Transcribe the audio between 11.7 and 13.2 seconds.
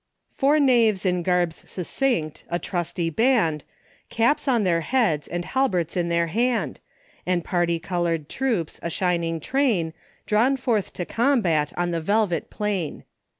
on the velvet plain.'